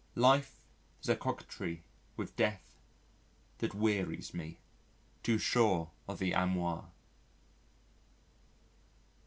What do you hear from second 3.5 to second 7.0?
that wearies me, Too sure of the amour."